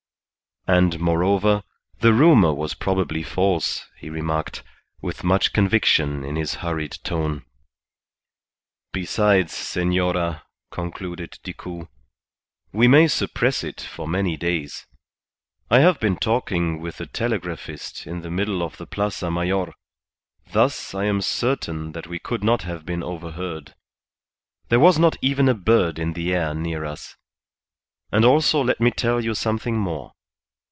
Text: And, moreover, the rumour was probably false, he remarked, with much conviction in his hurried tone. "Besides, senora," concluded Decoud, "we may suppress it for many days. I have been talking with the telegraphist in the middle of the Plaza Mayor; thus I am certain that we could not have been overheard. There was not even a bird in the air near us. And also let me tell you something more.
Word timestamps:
And, 0.67 0.99
moreover, 0.99 1.63
the 2.01 2.13
rumour 2.13 2.53
was 2.53 2.75
probably 2.75 3.23
false, 3.23 3.87
he 3.97 4.11
remarked, 4.11 4.61
with 5.01 5.23
much 5.23 5.53
conviction 5.53 6.23
in 6.23 6.35
his 6.35 6.53
hurried 6.61 6.91
tone. 7.03 7.45
"Besides, 8.93 9.53
senora," 9.53 10.43
concluded 10.69 11.39
Decoud, 11.41 11.87
"we 12.71 12.87
may 12.87 13.07
suppress 13.07 13.63
it 13.63 13.81
for 13.81 14.07
many 14.07 14.37
days. 14.37 14.85
I 15.71 15.79
have 15.79 15.99
been 15.99 16.15
talking 16.15 16.79
with 16.79 16.97
the 16.97 17.07
telegraphist 17.07 18.05
in 18.05 18.21
the 18.21 18.29
middle 18.31 18.61
of 18.61 18.77
the 18.77 18.85
Plaza 18.85 19.31
Mayor; 19.31 19.73
thus 20.51 20.93
I 20.93 21.05
am 21.05 21.21
certain 21.21 21.93
that 21.93 22.05
we 22.05 22.19
could 22.19 22.43
not 22.43 22.61
have 22.61 22.85
been 22.85 23.01
overheard. 23.01 23.73
There 24.69 24.79
was 24.79 24.99
not 24.99 25.17
even 25.23 25.49
a 25.49 25.55
bird 25.55 25.97
in 25.97 26.13
the 26.13 26.35
air 26.35 26.53
near 26.53 26.85
us. 26.85 27.15
And 28.11 28.23
also 28.23 28.63
let 28.63 28.79
me 28.79 28.91
tell 28.91 29.19
you 29.19 29.33
something 29.33 29.75
more. 29.75 30.11